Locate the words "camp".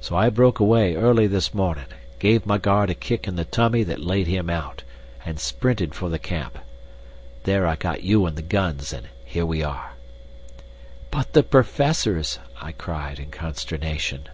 6.18-6.58